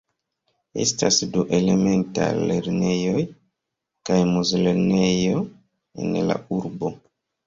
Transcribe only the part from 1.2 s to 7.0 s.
du elementaj lernejoj kaj mezlernejo en la urbo.